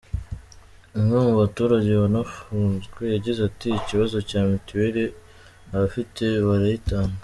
Umwe 0.97 1.17
mu 1.25 1.31
baturage 1.41 1.91
wanafunzwe 2.03 3.01
yagize 3.15 3.39
ati 3.49 3.67
“Ikibazo 3.79 4.17
cya 4.29 4.41
Mitiweli, 4.49 5.03
abifite 5.75 6.25
barayitanga. 6.47 7.15